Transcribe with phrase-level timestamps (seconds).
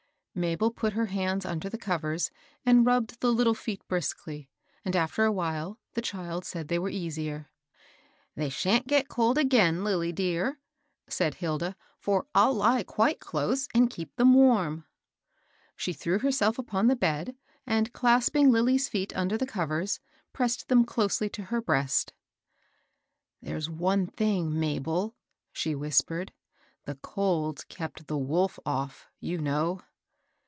[0.33, 2.31] Mabel put her hands under the covers,
[2.65, 4.49] and rubbed the Utile feet briskly,
[4.85, 7.51] and after a while the child said they were easier.
[8.35, 10.57] They shan't get cold again, Lilly dear,'*
[11.09, 14.63] said Hilda;^^ for I'll lie quite close and keep them \ THE WOLF AT THB
[14.63, 15.89] DOOR.
[15.91, 17.35] 893 She threw herself upon the bed,
[17.67, 19.99] and, claspmg Lilly^s feet under the covers,
[20.31, 22.13] pressed them closely to her breast.
[22.75, 25.13] *' There's one thmg, Mabel,"
[25.51, 26.31] she whispered,"
[26.85, 29.81] the cold's kept the wolf off^— you know.'